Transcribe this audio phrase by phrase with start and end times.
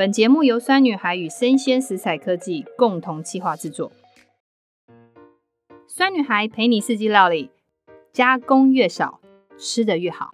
[0.00, 3.92] 本节目由酸女孩与生鲜食材科技共同企划制作。
[5.86, 7.50] 酸女孩陪你四季料理，
[8.10, 9.20] 加工越少，
[9.58, 10.30] 吃得越好。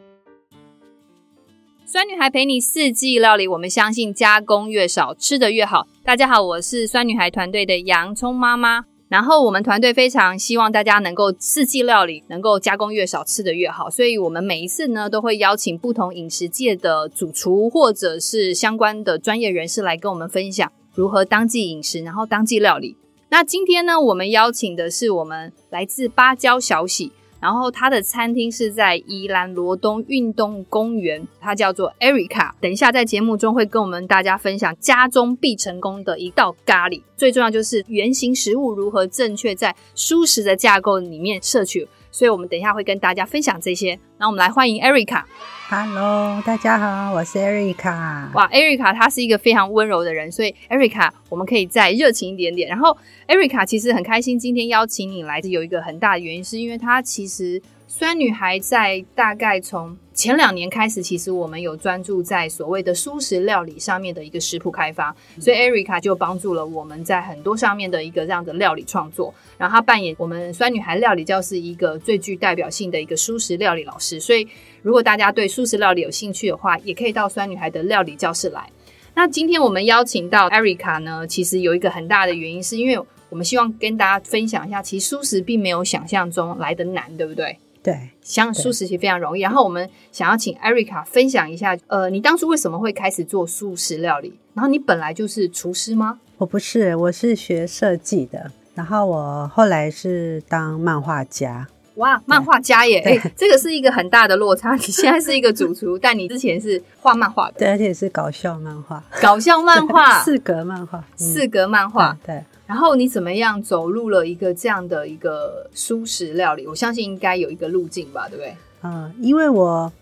[1.84, 5.88] 酸女孩陪你四季料理，我们相信加工越少，吃得越好。
[6.04, 8.84] 大家好，我是酸女孩团队的洋葱妈妈。
[9.08, 13.88] 然后我们团队非常希望大家能够四季料理能够加工越少，吃得越好。
[13.88, 22.96] 所以我们每一次呢，都会邀请不同饮食界的主厨或者是相关的专业人士来跟我们分享如何当季饮食，然后当季料理。
[23.28, 27.12] 那今天呢，我们邀请的是我们来自芭蕉小喜。
[27.38, 32.50] 然后他的餐厅是在宜兰罗东运动公园，他叫做 Erica。
[32.62, 41.88] 等一下在节目中会跟我们大家分享家中必成功的一道咖喱，最重要就是原型食物如何正确在舒适的架构里面摄取。
[42.10, 43.98] 所以我们等一下会跟大家分享这些。
[44.18, 45.22] 那我们来欢迎 Erica。
[45.68, 48.32] Hello，大家好，我是 Erica。
[48.32, 52.68] 哇，Erica 她是一个非常温柔的人，所以 Erica 我们可以再热情一点点。
[52.68, 52.96] 然后
[53.28, 57.62] Erica 其实很开心今天邀请你来，有一个很大的原因，是因为她其实。
[57.88, 69.34] 酸女孩在大概从前两年开始，其实我们有专注在所谓的素食料理上面的一个食谱开发，所以 Erica 就帮助了我们在很多上面的一个这样的料理创作。
[69.58, 74.18] 然后她扮演我们酸女孩料理教室一个最具代表性的一个素食料理老师。
[74.18, 74.48] 所以
[74.80, 78.66] 如果大家对素食料理有兴趣的话，也可以到酸女孩的料理教室来。
[79.14, 87.58] 那今天我们邀请到 Erica 呢，其实有一个很大的原因，是因为我们希望跟大家分享一下，其实素食并没有想象中来的难，对不对？
[87.86, 89.40] 对，像素食其实非常容易。
[89.40, 94.36] 然后我们想要请艾瑞卡分享一下，呃，你当初为什么会开始做素食料理？
[94.54, 96.18] 然后你本来就是厨师吗？
[96.38, 98.50] 我不是，我是学设计的。
[98.74, 101.68] 然后我后来是当漫画家。
[101.94, 102.98] 哇，漫画家耶！
[103.06, 104.74] 哎，这个是一个很大的落差。
[104.76, 112.44] 你现在是一个主厨，但你之前是画漫画的，对，而且是搞笑漫画，搞笑漫画， 四格漫画，四格漫画，嗯，对。
[112.66, 116.66] 然后你怎么样走入了一个这样的一个蔬食料理？
[116.66, 118.56] 我相信应该有一个路径吧，对不对？
[118.82, 119.92] 嗯，因为我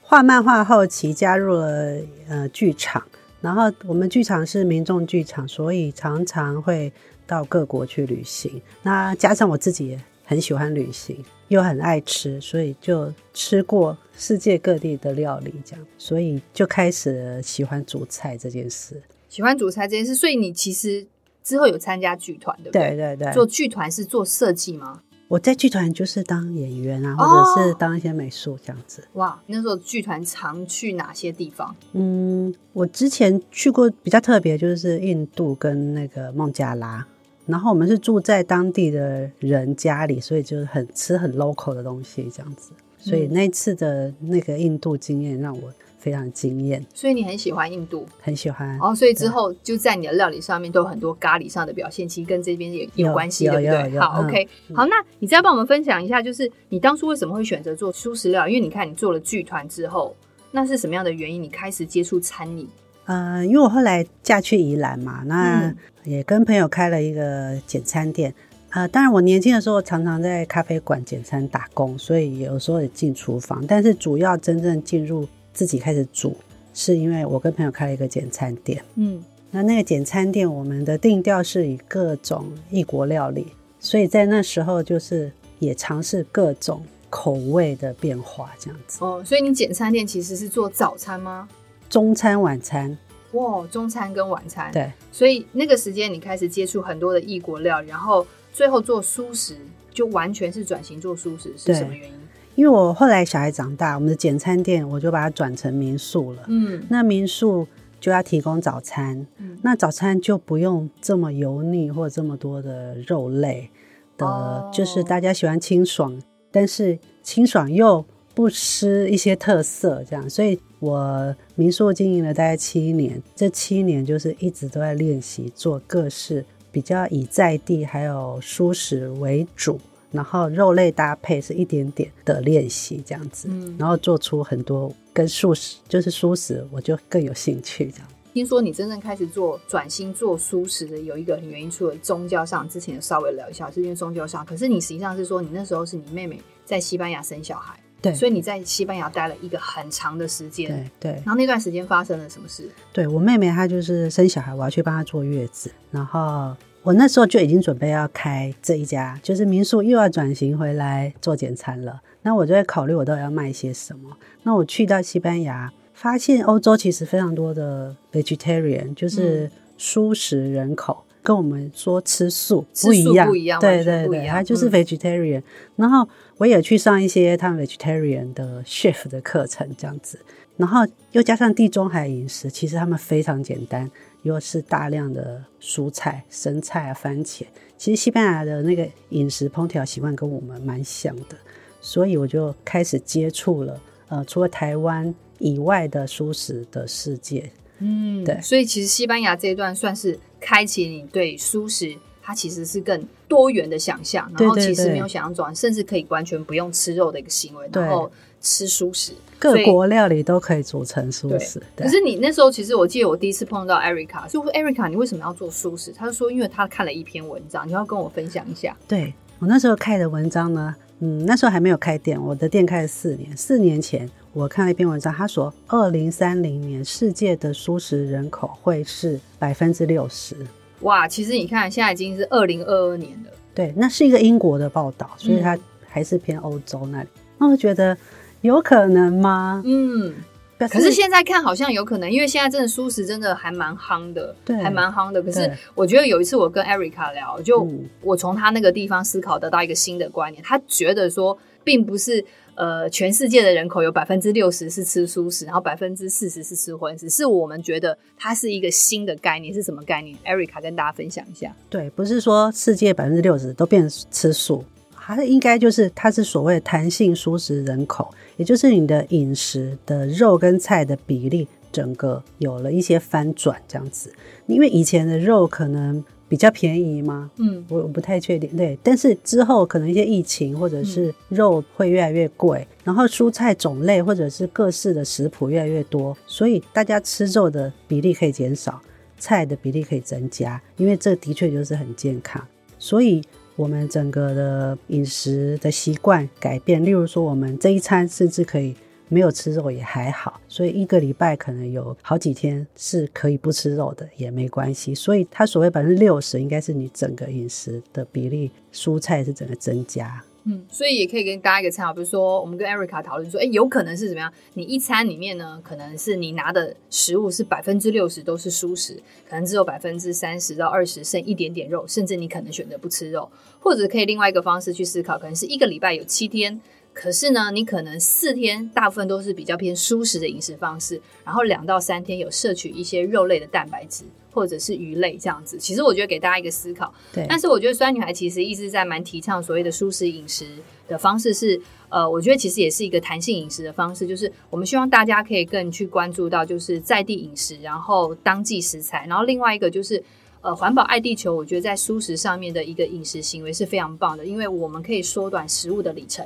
[0.00, 1.98] 画漫画后期加入了
[2.28, 3.06] 呃剧场，
[3.42, 6.90] 然后我们剧场是民众剧场，所以常常会
[7.26, 8.60] 到各国去旅行。
[8.82, 19.02] 那加上我自己也很喜欢旅行，又很爱吃，所以就吃过世界各地的料理，这样，所以就开始喜欢煮菜这件事。
[19.28, 21.06] 喜欢煮菜这件事，所以你其实。
[21.44, 22.96] 之后有参加剧团，对不对？
[22.96, 25.02] 对对对，做剧团是做设计吗？
[25.28, 29.02] 我在剧团就是当演员啊，或者是当一些美术这样子。
[29.12, 31.74] 哦、哇，那时候剧团常去哪些地方？
[31.92, 37.06] 嗯，我之前去过比较特别，就是印度跟那个孟加拉，
[37.46, 42.72] 然后我们是住在当地的人家里，所以就是很吃很 local 的东西这样子。
[42.98, 45.72] 所以那次的那个印度经验让我。
[46.04, 48.94] 非常惊艳，所以你很喜欢印度，很喜欢哦。
[48.94, 53.98] 所以之后就在你的料理上面都有很多咖喱上的表现，其实跟这边也有关系，对不对？
[53.98, 58.52] 好，OK，嗯，好，那你再帮我们分享一下，就是你当初为什么会选择做素食料理？
[58.52, 60.14] 因为你看你做了剧团之后，
[60.50, 61.42] 那是什么样的原因？
[61.42, 62.68] 你开始接触餐饮？
[63.06, 68.34] 呃，因为我后来嫁去宜兰嘛，那也跟朋友开了一个简餐店。
[68.72, 75.26] 呃，当然我年轻的时候常常在咖啡馆简餐打工，所以有时候也进厨房，但是主要真正进入。
[75.54, 76.36] 自己开始煮，
[76.74, 78.84] 是因为我跟朋友开了一个简餐店。
[78.96, 83.46] 嗯，那那个简餐店，我们的定调是以各种异国料理，
[83.78, 88.98] 所以在那时候就是也尝试各种口味的变化，这样子。
[89.04, 91.48] 哦，所以你简餐店其实是做早餐吗？
[91.88, 92.98] 中餐、晚餐。
[93.32, 94.72] 哇，中餐跟晚餐。
[94.72, 94.90] 对。
[95.12, 99.56] 所以那个时间你开始接触很多的异国料理，然后最后做素食，
[99.92, 102.14] 就完全是转型做素食，是什么原因？
[102.54, 106.42] 因为我后来小孩长大，我们的简餐店我就把它转成民宿了。
[106.48, 107.66] 嗯，那民宿
[108.00, 113.70] 就要提供早餐，嗯，那早餐就不用这么油腻或者这么多的肉类
[114.16, 116.20] 的，哦，就是大家喜欢清爽，
[116.52, 118.04] 但是清爽又
[118.34, 120.28] 不失一些特色，这样。
[120.30, 129.80] 所以我民宿经营了大概七年，这七年就是一直都在练习做各式比较以在地还有舒适为主。
[130.14, 138.06] 然后肉类搭配是一点点的练习这样子，嗯，然后做出很多跟素食就是素食，我就更有兴趣这样。
[138.32, 150.68] 听说你真正开始做转型做素食的有一个很原因，除了宗教上，之前稍微聊一下是因为宗教上，可是你实际上是说你那时候是你妹妹在西班牙生小孩，对，所以你在西班牙待了一个很长的时间，
[151.00, 151.22] 对对。
[151.24, 152.68] 然后那段时间发生了什么事？
[152.92, 156.56] 对，我妹妹她就是生小孩，我要去帮她坐月子，然后。
[156.84, 162.00] 我那时候就已经准备要开这一家，就是民宿又要转型回来做简餐了。
[162.22, 164.16] 那我就在考虑我到底要卖些什么。
[164.42, 170.98] 那我去到西班牙，发现欧洲其实非常多的 vegetarian，就是蔬食人口。
[171.00, 175.42] 嗯跟我们说吃素不一样，不一样，对对对，他就是 vegetarian、嗯。
[175.76, 180.18] 然后我也去上一些他们 vegetarian 的 chef 的课程，这样子。
[180.58, 183.90] 然后又加上地中海饮食，其实他们非常简单，
[184.24, 187.44] 又是大量的蔬菜、生菜啊、番茄。
[187.78, 191.36] 其实西班牙的那个饮食烹调习惯跟我们蛮像的，
[191.80, 197.48] 所以我就开始接触了呃，除了台湾以外的蔬食的世界。
[197.78, 198.40] 嗯，对。
[198.42, 200.18] 所以其实西班牙这一段算是。
[200.46, 208.12] 开启你对蔬食，它其实是更多元的想象，然后其实没有想象中，甚至可以完全不用吃肉的一个行为，然后
[208.44, 211.60] 吃蔬食，各国料理都可以煮成蔬食。
[211.74, 215.90] 可是你那时候，其实我记得我第一次碰到 Erica，所以我说 Erica，你为什么要做蔬食？
[215.90, 218.76] 他就说，因为他看了一篇文章，你要跟我分享一下。
[218.86, 224.08] 对，我那时候看的文章呢，嗯，那时候还没有开店，我的店开了四年，四年前。
[224.34, 230.36] 我看了一篇文章，他说，二零三零年世界的蔬食人口会是百分之六十。
[230.80, 233.30] 哇，其实你看，现在已经是二零二二年了。
[233.54, 235.56] 对，那是一个英国的报道，所以它
[235.86, 237.08] 还是偏欧洲那里。
[237.38, 237.96] 那、嗯、我觉得
[238.44, 239.62] 有可能吗？
[239.64, 240.14] 嗯，
[240.58, 245.22] 可是现在看好像有可能，因为现在真的蔬食真的还蛮夯的，对，还蛮夯的。
[245.22, 247.66] 可是我觉得有一次我跟 Erica 聊，就
[248.02, 252.24] 我从他那个地方思考得到一个新的观念，他觉得说，并不是。
[252.56, 261.52] 呃，全世界的人口有百分之六十是吃素食，然后百分之四十是吃荤食，是我们觉得它是一个新的概念，是什么概念？Erica 跟大家分享一下。
[261.68, 264.64] 对，不是说世界百分之六十都变吃素，
[265.04, 274.12] 它应该就是它是所谓弹性蔬食人口，也就是你的饮食的肉跟菜的比例整个有了一些翻转这样子，
[274.46, 276.04] 因为以前的肉可能。
[276.26, 277.30] 比较便宜嘛？
[277.36, 278.50] 嗯，我我不太确定。
[278.56, 288.80] 对，但是之后可能一些疫情或者是肉会越来越贵，嗯，然后蔬菜种类或者是各式的食谱越来越多，所以大家吃肉的比例可以减少，
[289.16, 292.44] 菜的比例可以增加，因为这的确就是很健康。
[292.78, 293.22] 所以
[293.56, 298.74] 我们整个的饮食的习惯改变，例如说我们这一餐甚至可以。
[299.06, 304.94] 没有吃肉也还好，所以一个礼拜可能有好几天是可以不吃肉的，也没关系。
[304.94, 310.24] 所以它所谓百分之六十，应该是你整个饮食的比例，蔬菜是整个增加。
[310.46, 314.30] 嗯，所以也可以跟大家一个参考，比如说我们跟 Erica 讨论说，哎，有可能是怎么样？
[314.52, 326.60] 你一餐里面呢，可能是你拿的食物是百分之六十都是蔬食，可能只有百分之三十到二十剩一点点肉，甚至你可能选择不吃肉，或者可以另外一个方式去思考，可能是一个礼拜有七天。
[326.94, 335.58] 可是呢，你可能四天大部分都是比较偏舒适的饮食方式，然后两到三天有摄取一些肉类的蛋白质或者是鱼类这样子。
[335.58, 336.94] 其实我觉得给大家一个思考。
[337.12, 337.26] 对。
[337.28, 340.46] 但是我觉得酸女孩其实一直在蛮提倡所谓的舒适饮食
[340.86, 350.00] 的方式是，呃，我觉得其实也是一个弹性饮食的方式，就是我们希望大家可以更去关注到就是在地饮食，然后当季食材，然后另外一个就是
[350.42, 351.34] 呃环保爱地球。
[351.34, 356.24] 我觉得在蔬食上面的一个饮食行为是非常棒的，因为我们可以缩短食物的里程。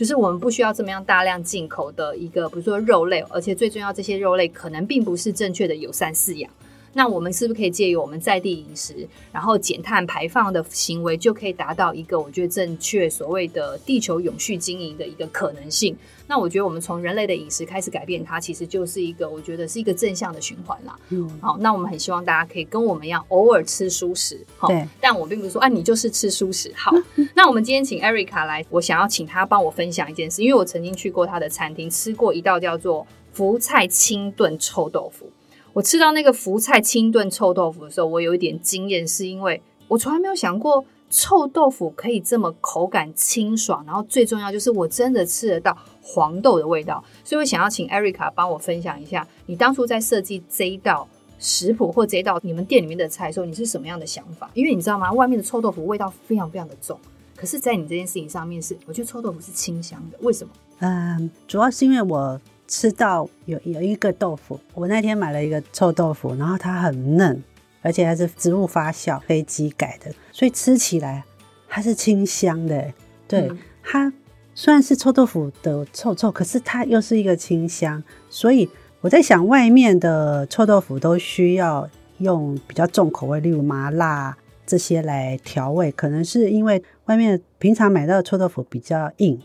[0.00, 6.50] 就是我们不需要这么样大量进口的一个，比如说肉类，而且最重要，这些肉类可能并不是正确的友善饲养。
[6.92, 15.96] 那我们是不是可以借由我们在地饮食，然后减碳排放的行为，就可以达到一个我觉得正确所谓的地球永续经营的一个可能性？
[16.26, 20.96] 那我觉得我们从人类的饮食开始改变它，其实就是一个我觉得是一个正向的循环啦。
[21.08, 24.44] 嗯，好，那我们很希望大家可以跟我们一样，偶尔吃蔬食。
[24.56, 24.68] 好，
[25.00, 26.72] 但我并不是说啊，你就是吃蔬食。
[26.76, 26.92] 好，
[27.34, 35.30] 那我们今天请 Erica 来，我想要请她帮我分享一件事，因为我曾经去过她的餐厅，吃过一道叫做福菜清炖臭豆腐。
[35.72, 51.08] 我吃到那个福菜清炖臭豆腐的时候，我有一点惊艳，是因为我从来没有想过臭豆腐可以这么口感清爽，然后最重要就是我真的吃得到黄豆的味道，所以我想要请 Erica 帮我分享一下，你当初在设计这一道
[51.38, 54.50] 食谱或这一道你们店里面的菜的时候，你是什么样的想法？
[54.54, 56.98] 因为你知道吗，外面的臭豆腐味道非常非常的重，
[57.36, 60.52] 可是在你这件事情上面是，我觉得臭豆腐是清香的，为什么？
[60.80, 62.40] 嗯，主要是因为我。
[62.70, 67.42] 吃到有有一个豆腐，我那天买了一个臭豆腐，然后它很嫩，
[67.82, 71.24] 而且还是植物发酵、飞机改的，所以吃起来
[71.68, 72.92] 它是清香的。
[73.26, 74.12] 对、嗯，它
[74.54, 78.00] 虽然是臭豆腐的臭臭，可是它又是一个清香。
[78.28, 89.40] 所以我在想，外面的臭豆腐都需要用比较重口味，例如麻辣这些来调味，可能是因为外面平常买到的臭豆腐比较硬。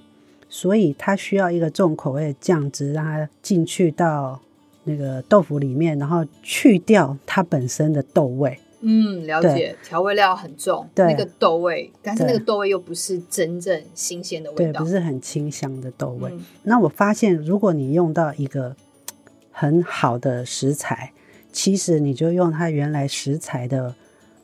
[0.56, 4.40] 所以它需要一个重口味的酱汁，让它进去到
[4.86, 8.58] 那个豆腐里面，然后去掉它本身的豆味。
[8.80, 9.76] 嗯，了解。
[9.84, 16.32] 调味料很重，对，那个豆味，但是那个豆味又不是真正新鲜的味道，对，不是很清香的豆味。
[16.32, 16.46] 嗯。
[16.64, 18.74] 那我发现，如果你用到一个
[19.52, 21.12] 很好的食材，
[21.52, 23.94] 其实你就用它原来食材的，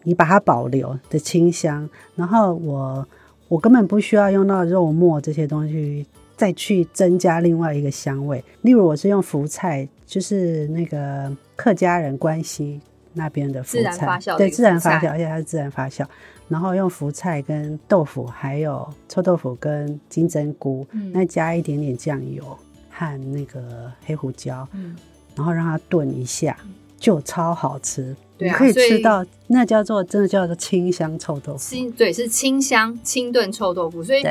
[0.04, 3.08] 你把它保留的清香，然后我
[3.52, 8.42] 我根本不需要用到肉末这些东西再去增加另外一个香味。
[8.62, 12.80] 例如我是用福菜，就是那个客家人关西
[13.12, 16.06] 那边的福菜，自然发酵，对，自然发酵，而且它是自然发酵。
[16.48, 22.58] 然后用福菜跟豆腐，还有臭豆腐跟金针菇，嗯、那加一点点酱油
[22.90, 24.96] 和那个黑胡椒，嗯、
[25.36, 26.56] 然后让它炖一下，
[26.98, 28.16] 就超好吃。
[28.42, 31.60] 你可以吃到那叫做真的叫做清香臭豆腐。
[31.60, 34.04] 清对，是清香清炖臭豆腐。
[34.04, 34.24] 所以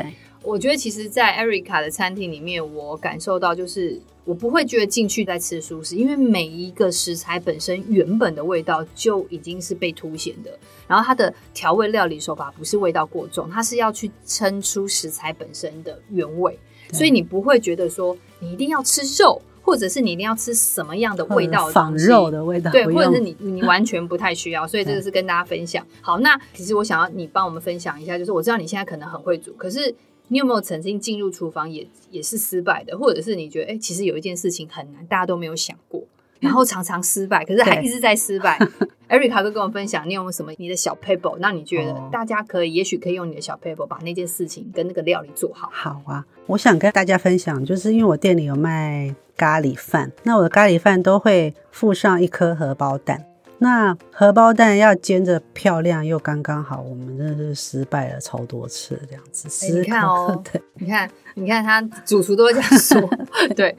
[0.43, 4.01] 我觉得，其实，在 Erica 的餐厅里面，我感受到就是。
[4.23, 10.51] 我不会觉得进去在吃蔬食，因为每一个食材本身原本的味道就已经是被凸显的。
[10.87, 16.57] 然后它的调味料理手法不是味道过重，它是要去撑出食材本身的原味，
[16.93, 24.67] 所以你不会觉得说你一定要吃肉，或者是你一定要吃什么样的味道的仿肉的味道，对，或者是你你完全不太需要。
[24.67, 25.85] 所以这个是跟大家分享。
[26.01, 29.93] 好，那其实我想要你帮我们分享一下，就是我知道你现在可能很会煮，可是。
[30.27, 36.01] 你有没有曾经进入厨房也也是失败的，或者是你觉得哎、欸，其实有一件事情很难，大家都没有想过，
[36.41, 38.59] 然后常常失败，可是还一直在失败。
[39.07, 41.37] Erica 都跟我分享，你有没有什么你的小 paper？
[41.39, 45.69] 那你觉得大家可以，哦、也许可以用你的小 paper 把那件事情跟那个料理做好。
[45.71, 53.25] 好啊，我想跟大家分享，就是因为我店里有卖咖喱饭，那我的咖喱饭都会附上一颗荷包蛋。
[53.63, 59.47] 那荷包蛋要煎得漂亮又刚刚好，我们真的是失败了超多次这样子。
[59.67, 62.99] 欸、你看哦， 对，你看，你看他主厨都会这样说，
[63.55, 63.77] 对。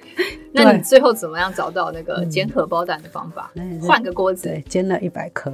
[0.52, 3.50] 那你最后怎么样找到那个煎荷包蛋的方法？
[3.84, 5.52] 换、嗯、个锅子，对，煎了一百颗。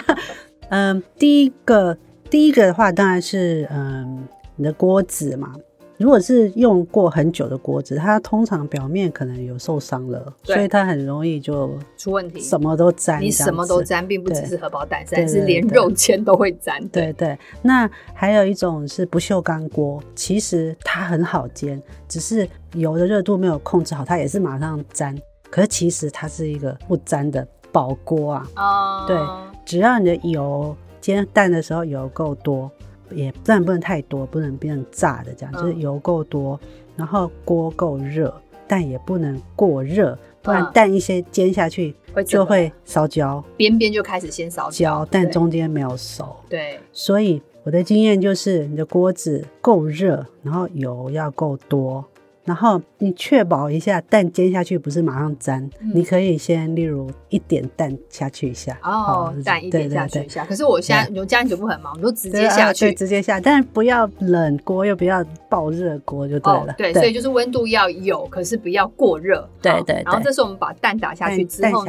[0.70, 1.98] 嗯，第一个，
[2.30, 4.26] 第一个的话当然是嗯，
[4.56, 5.54] 你的锅子嘛。
[6.00, 13.20] 如果是用过很久的锅子，它通常表面可能有受伤了，所以它很容易就出问题，什么都粘。
[13.20, 16.88] 你什么都粘，并不只是荷包蛋，甚至连肉煎都会粘。
[16.88, 21.78] 对对，那还有一种是不锈钢锅，其实它很好煎，
[22.08, 25.14] 只是油的热度没有控制好，它也是马上粘。
[25.50, 28.48] 可是其实它是一个不粘的宝锅啊。
[28.56, 29.04] 哦。
[29.06, 29.18] 对，
[29.66, 32.70] 只要你的油煎蛋的时候油够多。
[33.12, 36.58] 也但不能太多，不能变成炸的这样，就是油够多，
[36.96, 38.34] 然后锅够热，
[38.66, 41.94] 但也不能过热，不然蛋一些煎下去
[42.26, 46.36] 就会烧焦，边边就开始先烧焦，但中间没有熟。
[46.48, 52.04] 对，所以我的经验就是，你的锅子够热，然后油要够多。
[52.50, 60.44] 然后你确保一下蛋煎下去不是马上粘，嗯、你可以先例如一点蛋下去一下哦，蛋一点下去一下。
[60.44, 66.72] 可是我现在有家庭主妇很忙，我就直接下去，对，直接下，但是不要冷锅又不要爆热锅就对了。
[66.72, 69.48] 哦、对，对，所以就是温度要有，可是不要过热。
[69.62, 70.02] 对对，对。
[70.04, 71.84] 然后这是我们把蛋打下去之后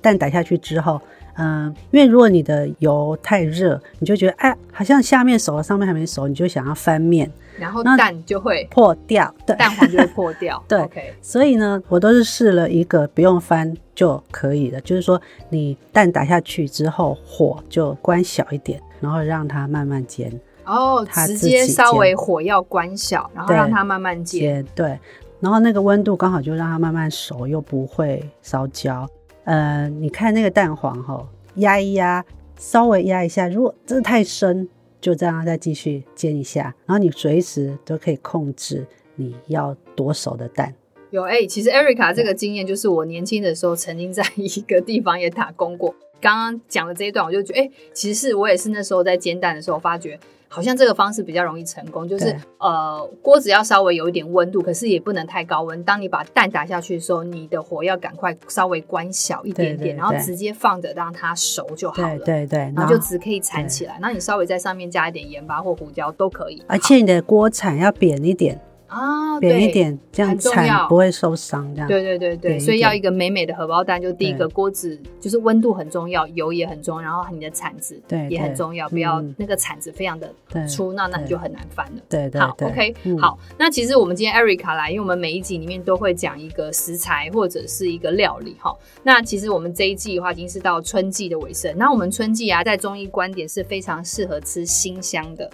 [0.00, 0.98] 蛋打下去之后，
[1.34, 7.30] 嗯，因为如果你的油太热，你就觉得哎，好像下面熟了，上面还没熟，你就想要翻面。
[7.58, 10.62] 然后蛋就会破掉，对，蛋黄就会破掉。
[10.66, 11.12] 对，Okay.
[11.20, 15.20] 所以呢，我都是试了一个不用翻就可以了，就是说
[15.50, 20.32] 你蛋打下去之后，火就关小一点，然后让它慢慢煎。
[20.64, 24.64] 哦，直接稍微火要关小，然后让它慢慢煎。
[24.74, 24.98] 对，
[25.38, 29.06] 然后那个温度刚好就让它慢慢熟，又不会烧焦。
[29.50, 32.24] 呃，你看那个蛋黄哈，压一压，
[32.56, 34.68] 稍微压一下，如果这太深。
[35.00, 40.74] 就这样再继续煎一下，然后你随时都可以控制你要多熟的蛋。
[41.08, 45.94] 有哎、其实 Erica 这个经验就是我年轻的时候曾经在一个地方也打工过。
[46.20, 50.18] 刚刚讲的这一段，我就觉得哎、欸，其实是我也是那时候在煎蛋的时候发觉。
[50.52, 55.80] 好像这个方式比较容易成功，就是呃锅子要稍微有一点温度，可是也不能太高温。
[55.84, 62.18] 当你把蛋打下去的时候，你的火要赶快稍微关小一点点，然后直接放着让它熟就好了。
[62.18, 63.96] 对对对，然后就只可以铲起来。
[64.00, 66.60] 那你稍微在上面加一点盐巴或胡椒都可以。
[66.66, 68.60] 而且你的锅铲要扁一点。
[68.90, 71.72] 啊，扁一点，这样铲不会受伤。
[71.74, 80.34] 这样，对对对对，所以要一个美美的荷包蛋，就第一个锅子就是温度很重要，油也很重要，然后你的铲子也很重要，不要那个铲子非常的
[80.68, 82.02] 粗，那那你就很难翻了。
[82.08, 83.38] 对对，好，OK，好。
[83.56, 88.74] 那其实我们今天 Erica 来，因为我们每一集里面都会讲一个食材或者是一个料理哈。
[89.04, 95.48] 那其实我们这一季的话已经是到春季的尾声，那我们春季啊，在中医观点是非常适合吃辛香的。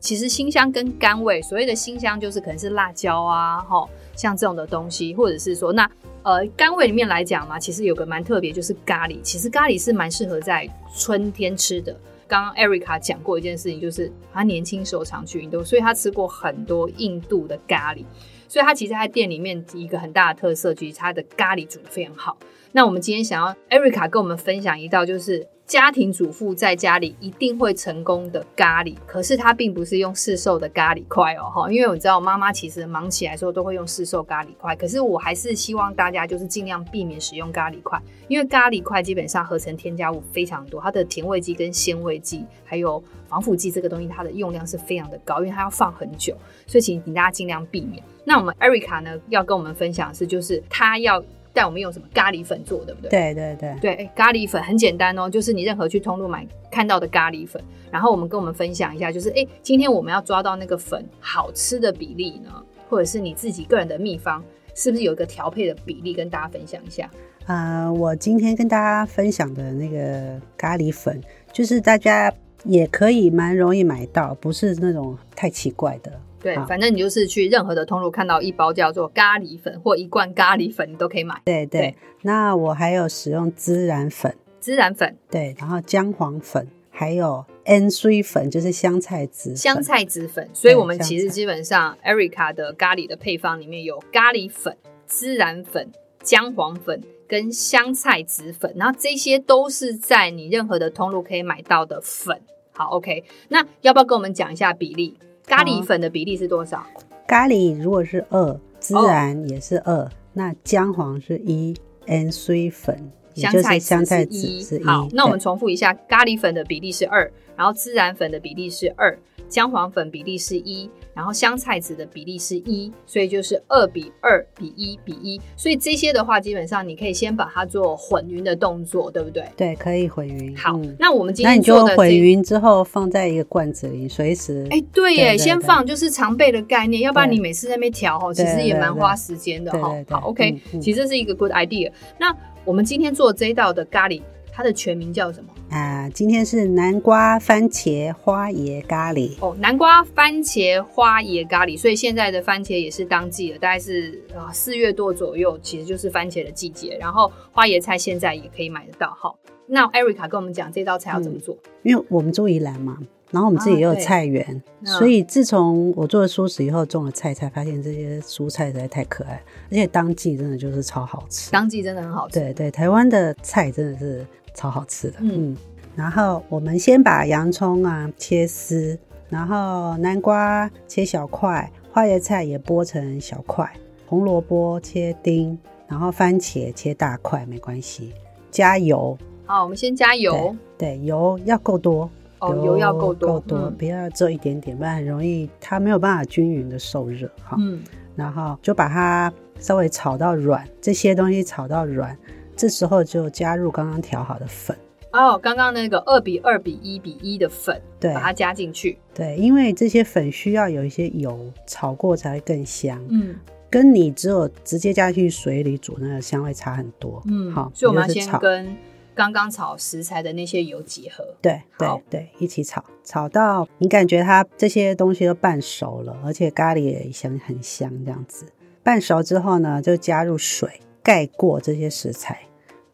[0.00, 5.88] 其实辛香跟甘味，所谓的辛香就是可能是辣椒啊，齁，像这种的东西，或者是说那
[6.22, 9.20] 呃甘味里面来讲嘛，其实有个蛮特别，就是咖喱。
[9.22, 11.94] 其实咖喱是蛮适合在春天吃的。
[12.26, 18.04] 刚刚 Erica 讲过一件事情，就是他年轻时候常去印度，所以他吃过很多印度的咖喱。
[18.48, 22.36] 所以他其实在店里面一个很大的特色，就是他的咖喱煮得非常好。
[22.72, 28.96] 那我们今天想要 Erica 跟我们分享一道，就是家庭主妇在家里一定会成功的咖喱。
[29.06, 34.74] 可是它并不是用市售的咖喱块哦，哈，因为我知道妈妈其实忙起来的时候都会用市售咖喱块。
[34.74, 46.36] 可是我还是希望大家就是尽量避免使用咖喱块，因为咖喱块基本上合成添加物非常多，它的甜味剂跟鲜味剂还有防腐剂这个东西，它的用量是非常的高，因为它要放很久，
[46.66, 48.02] 所以请请大家尽量避免。
[48.24, 51.22] 那我们 Erica 呢要跟我们分享的是，就是她要。
[51.52, 53.10] 带我们用什么咖喱粉做，对不对？
[53.10, 62.50] 对对对对，欸，咖喱粉很简单哦，就是你任何去通路买看到的咖喱粉，然后我们跟我们分享一下，就是哎，欸，今天我们要抓到那个粉好吃的比例呢，
[62.88, 64.42] 或者是你自己个人的秘方，
[64.74, 67.10] 是不是有一个调配的比例跟大家分享一下？
[67.46, 71.20] 啊，呃，我今天跟大家分享的那个咖喱粉，
[71.52, 72.32] 就是大家
[72.64, 76.12] 也可以蛮容易买到，不是那种太奇怪的。
[76.42, 81.40] 对，反正你就是去任何的通路看到一包叫做咖喱粉或一罐咖喱粉，你都可以买。
[81.44, 90.48] 对对，对，那我还有使用孜然粉，孜然粉，对，然后姜黄粉，还有 N C 粉，就是香菜籽，香菜籽粉。
[90.54, 94.74] 所以我们其实基本上，Erica 的咖喱的配方里面有咖喱粉、
[95.06, 95.90] 孜然粉、
[96.22, 102.36] 姜黄粉跟香菜籽粉，然后这些都是在你任何的通路可以买到的粉。
[102.72, 105.16] 好，OK，那要不要跟我们讲一下比例？
[105.46, 106.84] 咖喱粉的比例是多少？
[107.28, 111.72] 咖喱如果是二，孜然也是二，哦，那姜黄是一
[112.06, 114.82] ，，N C 粉，香菜香菜籽是一。
[114.82, 119.16] 好，那我们重复一下，咖喱粉的比例是二，然后孜然粉的比例是二，
[119.50, 120.88] 姜黄粉比例是一。
[121.12, 129.44] 然后香菜籽的比例是一，所以就是二比二比一比一，所以这些的话，基本上你可以先把它做混匀的动作，对不对？
[129.54, 130.56] 对，可以混匀。
[130.56, 134.66] 好，嗯、那我们今天做的那你就混匀之后放在一个罐子里，随时。
[134.70, 139.94] 哎，对耶，对对对，先放就是常备的概念，要不然你每次在那边调哈，其实也蛮花时间的哈。
[140.08, 141.90] 好，OK，嗯嗯、其实这是一个 good idea。
[142.18, 144.22] 那我们今天做这一道的咖喱，
[144.60, 145.48] 它的全名叫什么？
[145.74, 156.98] 啊，今天是南瓜番茄花椰咖喱哦，南瓜番茄花椰咖喱，所以现在的番茄也是当季了，大概是啊四月多左右，其实就是番茄的季节。
[157.00, 159.16] 然后花椰菜现在也可以买得到。
[159.18, 161.54] 好，那艾瑞卡跟我们讲这道菜要怎么做？
[161.54, 162.98] 嗯，因为我们住宜兰嘛，
[163.30, 171.50] 然后我们自己也有菜园，啊，所以自从我做了蔬食以后，种了菜，才发现这些蔬菜实在太可爱，而且当季真的就是超好吃。
[171.50, 172.38] 当季真的很好吃。
[172.38, 174.26] 对对，台湾的菜真的是。
[174.54, 175.56] 超好吃的，嗯，
[175.96, 183.70] 然后我们先把洋葱啊切丝，然后南瓜切小块，花椰菜也剥成小块，
[184.06, 188.12] 红萝卜切丁，然后番茄切大块没关系，
[188.50, 189.16] 加油。
[189.46, 190.54] 好，我们先加油。
[190.78, 192.08] 对，对油要够多，
[192.38, 197.28] 哦，油要够多，够多，嗯，不要只有一点点，不然很容易它没有办法均匀的受热。
[197.42, 197.82] 哈，嗯，
[198.14, 202.16] 然后就把它稍微炒到软，这些东西炒到软。
[202.60, 204.76] 这时候就加入刚刚调好的粉
[205.12, 208.98] 哦，刚刚那个二比二比一比一的粉，对，把它加进去。
[209.14, 213.02] 对，因为这些粉需要有一些油炒过才会更香。
[213.08, 213.34] 嗯，
[213.70, 217.22] 跟你只有直接加进水里煮，那个香味差很多。
[217.24, 218.76] 嗯，好，所以我们要先跟
[219.14, 221.24] 刚刚炒食材的那些油结合。
[221.40, 228.44] 对对对，一起炒，炒到你感觉它这些东西都半熟了，而且咖喱也香很香，这样子
[228.82, 230.68] 半熟之后呢，就加入水
[231.02, 232.38] 盖过这些食材。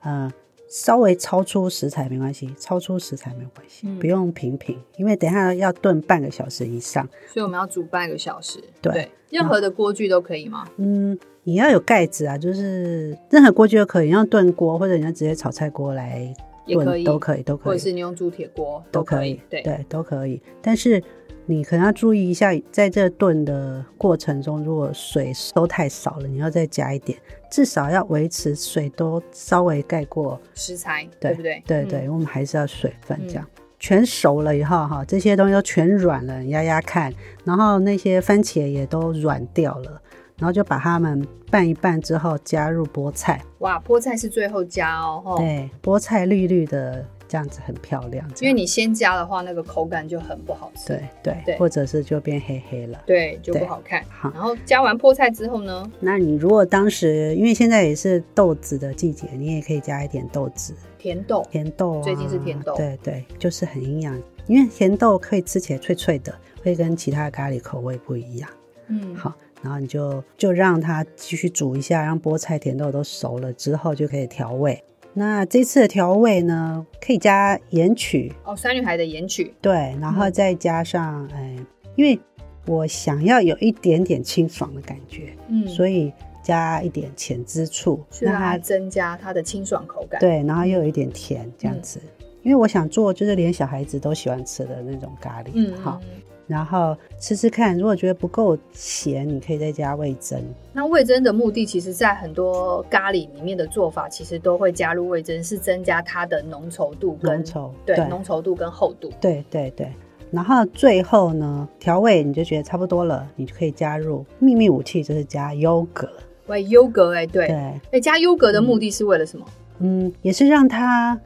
[0.06, 0.32] 嗯，
[0.68, 8.60] 稍微超出食材没关系，超出食材没关系，嗯，不用平平，因为等一下要炖半个小时以上，所以我们要煮半个小时。
[8.80, 9.10] 对，对。
[9.30, 10.64] 任何的锅具都可以吗？
[10.76, 16.32] 嗯，你要有盖子啊，就是任何锅具都可以，用炖锅或者你要直接炒菜锅来
[16.64, 17.02] 炖可以。
[17.04, 19.62] 都可以，都可以，或者是你用铸铁锅都可以，对。
[19.62, 21.02] 对都可以，但是。
[21.48, 27.16] 你可能要注意一下，在这炖的过程中，如果水都太少了，你要再加一点，
[27.48, 31.62] 至少要维持水都稍微盖过食材，对不对？
[31.64, 33.46] 对对，嗯、我们还是要水分这样。
[33.56, 37.12] 嗯、全熟了以后，哈，这些东西都全软了，你压压看，
[37.44, 40.02] 然后那些番茄也都软掉了，
[40.38, 43.40] 然后就把它们拌一拌之后，加入菠菜。
[43.58, 45.36] 哇，菠菜是最后加哦。
[45.38, 47.06] 对，菠菜绿绿的。
[47.28, 50.88] 这样子很漂亮，因为你先加的话，那个口感就很不好吃。
[50.88, 54.04] 对对对，或者是就变黑黑了，对，就不好看。
[54.08, 55.90] 好，然后加完菠菜之后呢？
[56.00, 68.48] 那你如果当时，因为现在也是豆子的季节，你也可以加一点豆子，甜豆，甜豆啊，最近是甜豆，对对，就是很营养，因为甜豆可以吃起来脆脆的，会跟其他的咖喱口味不一样。
[68.88, 74.80] 嗯，好，然后你就就让它继续煮一下，让菠菜、甜豆都熟了之后，就可以调味。
[75.18, 82.20] 那这次的调味呢，可以加盐曲哦，酸女孩的盐曲，对，然后再加上，哎、嗯，因为
[82.66, 90.20] 我想要有一点点清爽的感觉，嗯，所以加一点浅汁醋，让它增加它的清爽口感。
[90.20, 91.98] 对，然后又有一点甜，这样子。
[92.18, 95.98] 嗯、因为我想做就是连小孩子都喜欢吃的那种咖喱，嗯，好。
[96.46, 100.40] 然后吃吃看，如果觉得不够咸，你可以再加味增。
[100.72, 109.10] 那味增的目的，其实在很多咖喱里面的做法，其实都会加入味增，是增加它的浓稠度跟浓稠，对，浓稠度跟厚度。
[109.20, 109.92] 对对对。
[110.30, 116.08] 然后最后呢，调味你就觉得差不多了，你就可以加入秘密武器，就是加优格。
[116.46, 117.56] 喂，优格哎，对对，
[117.92, 119.46] 哎，加优格的目的是为了什么？
[119.80, 121.18] 嗯，也是让它。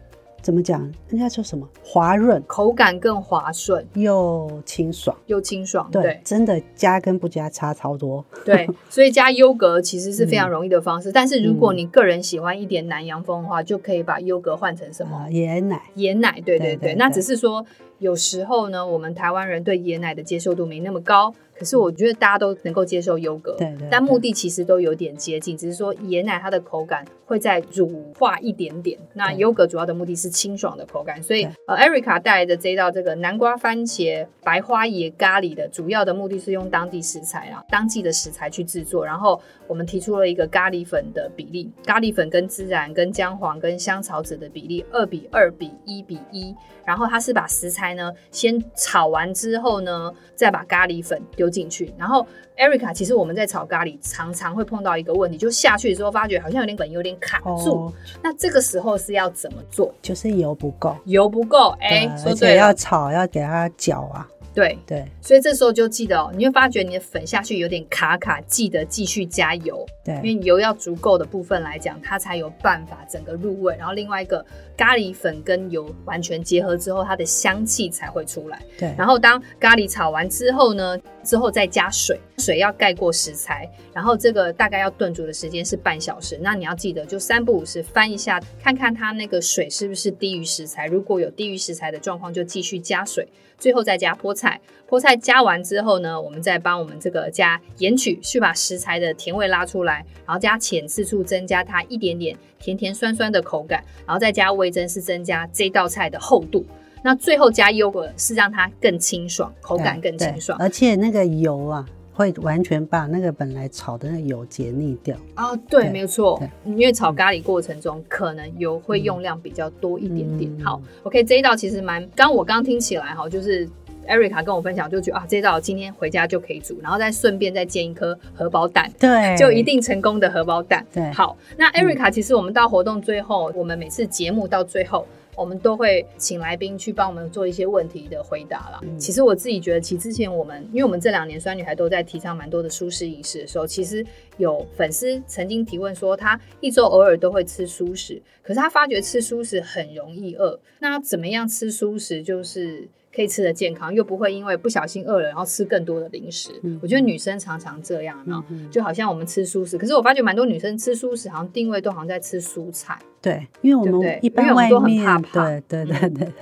[0.43, 0.81] 怎么讲？
[1.09, 1.69] 人家说什么？
[1.85, 5.89] 滑润，口感更滑顺，又清爽，又清爽。
[5.93, 8.25] 对，对真的加跟不加差超多。
[8.45, 11.11] 对， 所以加优格其实是非常容易的方式。
[11.11, 15.25] 嗯、但是如果你个人喜欢一点南洋风的话，嗯、就可以把优格换成什么？
[15.27, 15.83] 呃、椰奶。
[15.97, 16.59] 椰奶，对对对。
[16.59, 17.65] 对对对，那只是说，
[18.01, 21.33] 有时候呢，我们台湾人对椰奶的接受度没那么高。
[21.57, 52.27] 可是我觉得大家都能够接受优格，对，对，对，但目的其实都有点接近，只是说椰奶它的口感会再乳化一点点，那优格主要的目的是清爽的口感，所以呃，Erica 带来的这一道这个南瓜番茄白花椰咖喱的主要的目的是用当地食材啊，当季的食材去制作，然后我们提出了一个咖喱粉的比例，咖喱粉跟孜然跟姜黄跟香草籽的比例二比二比一比一，然后它是把食材呢先炒完之后呢，再把咖喱粉丢进去，然后
[52.57, 57.87] Erica，其实我们在炒咖喱常常会碰到一个问题，就下去的时候发觉好像有点粉有点卡住。
[57.87, 59.93] 哦、那这个时候是要怎么做？
[60.03, 64.29] 就是油不够，油不够，哎，说对要炒要给它搅啊。
[64.53, 69.87] 对对，所以这时候就记得哦，你会发觉你的粉下去有点卡卡，记得继续加油。
[70.05, 73.77] 对，因为油要足够的部分来讲，它才有办法整个入味。
[73.79, 74.45] 然后另外一个
[74.77, 78.61] 咖喱粉跟油完全结合之后，它的香气才会出来。
[78.79, 86.39] 对，然后当咖喱炒完之后呢，之后再加水，水要盖过食材，然后这个大概要炖煮的时间是半小时。
[86.43, 90.87] 那你要记得，就三不五时翻一下，看看它那个水是不是低于食材。
[90.87, 93.29] 如果有低于食材的状况，就继续加水。
[93.59, 106.65] 最后再加菠菜，菠菜加完之后呢，我们再帮我们这个加盐曲，去把食材的甜味拉出来，然后加浅渍醋，增加它一点点甜甜酸酸的口感，然后再加味噌，是增加这道菜的厚度。
[107.03, 111.87] 那最后加优格，是让它更清爽，口感更清爽，而且那个油啊。
[112.13, 120.55] 会完全把那个本来炒的那个油解腻掉哦，对，对没有错，因为炒咖喱过程中、嗯、可能油会用量比较多一点点。
[120.59, 123.67] 嗯、好，OK，这一道其实蛮，刚我刚听起来哈，就是
[124.07, 130.85] Erica 跟我分享，就觉得啊，这一道今天回家就可以煮，然后再顺便再煎一颗荷包蛋，对，就一定成功的荷包蛋。
[130.93, 135.07] 对，好，那 Erica、嗯、其实我们到活动最后，我们每次节目到最后。
[135.41, 138.79] 我们都会请来宾去帮我们做一些问题的回答啦。
[138.83, 144.05] 嗯、其实我自己觉得，其实之前我们，因为我们这两年酸女孩都在提倡蛮多的舒适饮食的时候，其实
[144.37, 150.61] 有粉丝曾经提问说，他一周偶尔都会吃蔬食，可是他发觉吃蔬食很容易饿。
[150.79, 156.51] 那怎么样吃蔬食就是可以吃的健康，又不会因为不小心饿了，然后吃更多的零食？
[156.63, 162.99] 嗯、我觉得女生常常这样，然后就好像我们吃蔬食，可是我发觉蛮多女生吃蔬食，好像定位都好像在吃蔬菜。
[163.21, 166.33] 对，因为我们一般外面，对对对对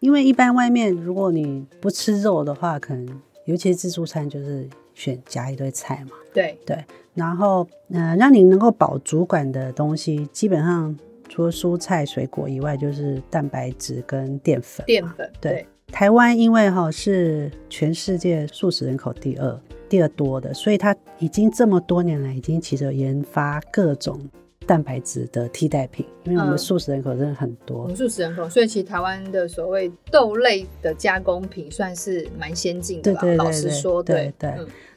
[0.00, 6.16] 因为一般外面如果你不吃肉的话，可能尤其是自助餐就是选夹一堆菜嘛。
[6.32, 10.96] 对对，然后嗯、呃，让你能够饱足感的东西，基本上
[11.28, 14.84] 除了蔬菜水果以外，就是蛋白质跟淀粉。
[14.86, 24.20] 淀粉对，对台湾因为哈是全世界素食人口第二第二多的，所以它已经这么多年来已经其实研发各种。
[24.68, 27.88] 蛋白质的替代品，因为我们素食人口真的很多。
[27.96, 33.20] 素食人口，所以其实台湾的所谓豆类的加工品算是蛮先进的吧。
[33.22, 34.54] 对对对对，老实说，对对，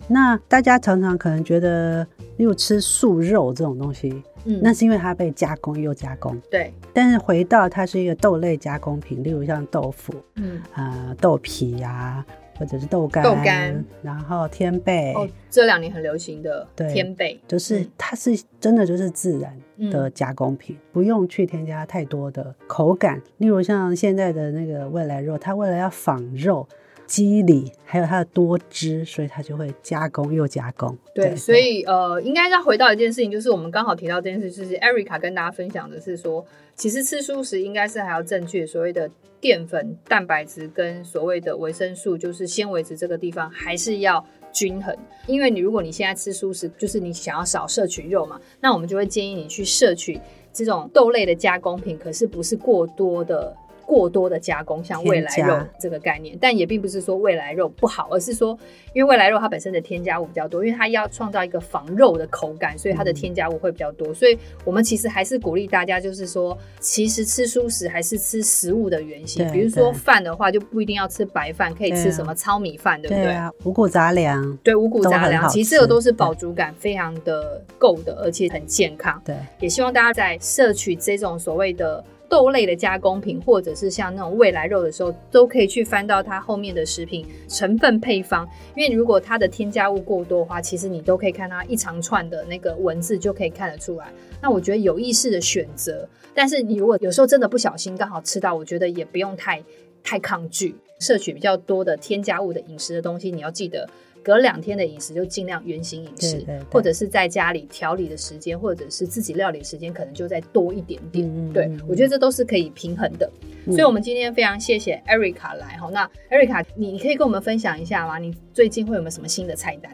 [0.10, 2.05] 那大家常常可能觉得，
[2.36, 6.38] 例如吃素肉这种东西，嗯，那是因为它被加工又加工。
[6.51, 6.73] 对。
[6.93, 12.25] 但是回到它是一个豆类加工品，例如像豆腐，嗯啊、呃，豆皮呀、啊。
[12.62, 15.13] 或者是豆干，豆干，然后天贝。
[15.15, 19.52] 哦，这两年很流行的天贝，就是它是真的就是自然
[19.89, 23.19] 的加工品，嗯、不用去添加太多的口感。
[23.39, 26.67] 例如像现在的那个未来肉，它为了要仿肉、
[27.12, 30.97] 肌理，还有它的多汁，所以它就会加工又加工。
[31.13, 36.45] 对，对所以呃，应该要回到一件事情，就是我们刚好提到这件事，就是 Erica 跟大家分享的是说，
[36.76, 39.12] 其实吃素食应该是还要正确所谓的。
[39.41, 44.95] 淀粉、蛋白质跟所谓的维生素，就是纤维质这个地方还是要均衡。
[45.26, 50.21] 因为你如果你现在吃素食，就是你想要少摄取肉嘛，那我们就会建议你去摄取
[50.54, 53.58] 这种豆类的加工品，可是不是过多的。
[53.91, 58.58] 过多的加工，像未来肉这个概念，但也并不是说未来肉不好，而是说
[58.93, 64.13] 因为未来肉它本身的添加物比较多，因为它要创造一个仿肉的口感，所以它的添加物会比较多。
[64.13, 69.45] 所以我们其实还是鼓励大家，就是说，其实吃蔬食还是吃食物的原型。
[69.51, 73.25] 比如说饭的话，就不一定要吃白饭，可以吃什么糙米饭，对不对？
[73.25, 79.21] 对啊，五谷杂粮，对，五谷杂粮，其实这个都是饱足感非常的够的，而且很健康。
[79.25, 82.01] 对，也希望大家在摄取这种所谓的。
[82.32, 94.08] 豆类的加工品，或者是像那种未来肉的时候，都可以去翻到它后面的食品成分配方，因为如果它的添加物过多的话，其实你都可以看它一长串的那个文字就可以看得出来。
[94.41, 99.62] 那我觉得有意识的选择，但是你如果有时候真的不小心刚好吃到，我觉得也不用太
[100.02, 103.89] 太抗拒，摄取比较多的添加物的饮食的东西，你要记得。
[104.23, 111.27] 隔两天的饮食就尽量原形饮食，对对对，或者是在家里调理的时间，或者是自己料理的时间，可能就再多一点点。
[111.27, 113.29] 嗯、对，我觉得这都是可以平衡的。
[113.65, 115.89] 嗯、所以，我们今天非常谢谢 Erica 来哈。
[115.91, 118.17] 那 Erica，你可以跟我们分享一下吗？
[118.17, 119.91] 你最近会有没有什么新的菜单？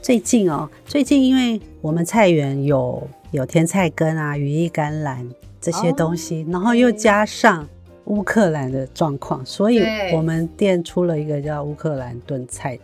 [0.00, 5.28] 最近哦，最近因为我们菜园有有甜菜根啊、羽衣甘蓝
[5.60, 7.68] 这些东西，哦、然后又加上
[8.04, 9.82] 乌克兰的状况，所以
[10.14, 12.78] 我们店出了一个叫乌克兰炖菜。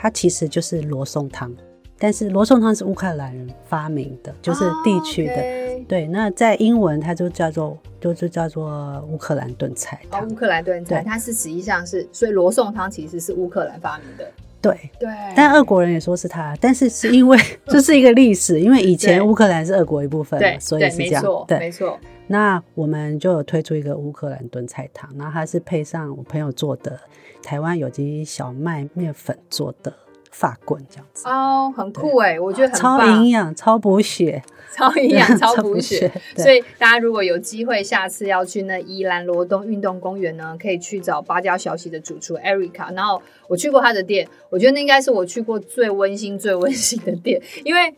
[0.00, 1.52] 它其实就是罗宋汤，
[1.98, 5.34] 但是罗宋汤是乌克兰人发明的，就是地区的。
[5.34, 5.82] Oh.
[5.88, 10.28] 对，那在英文它就叫做，就就叫做乌克兰炖菜汤。
[10.28, 14.24] 乌克兰炖菜，它是实际上是，所以罗宋汤其实是乌克兰发明的。
[14.60, 21.24] 对对，但俄国人也说是他，但是是因为这是一个历史，因为以前乌克兰是俄国一部分，对，所以是这样。
[21.46, 21.98] 对，没错。
[22.28, 27.00] 那我们就有推出一个乌克兰炖菜汤，然后它是配上我朋友做的
[27.42, 29.92] 台湾有机小麦面粉做的
[30.30, 34.42] 法棍，这样子哦，很酷哎，我觉得很超营养、超补血、
[34.76, 36.12] 超营养、超补血。
[36.36, 42.94] 所以大家如果有机会，下次要去那宜兰罗东运动公园呢，可以去找芭蕉小喜的主厨 Erica。
[42.94, 47.94] 然后我去过他的店，我觉得那应该是我去过最温馨、最温馨的店，因为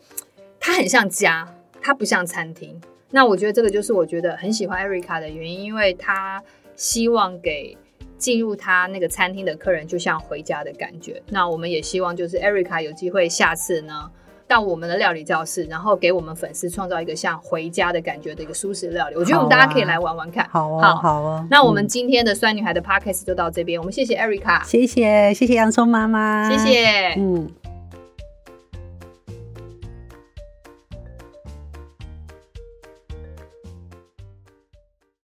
[0.57, 2.79] 它很像家，它不像餐厅。
[3.11, 6.41] 那我觉得这个就是我觉得很喜欢 Erica 的原因，因为他
[6.75, 7.77] 希望给
[8.17, 11.21] 进入他那个餐厅的客人就像回家的感觉。
[11.29, 14.09] 那我们也希望就是 Erica 有机会下次呢
[14.47, 19.15] 到我们的料理教室，然后给我们粉丝创造一个像回家的感觉的一个舒适料理。
[19.15, 20.47] 我觉得我们大家可以来玩玩看。
[20.49, 21.47] 好啊，好，好啊。
[21.49, 27.49] 那我们今天的酸女孩的 Podcast 就到这边，我们谢谢 Erica，谢谢谢谢洋葱妈妈，谢谢，嗯。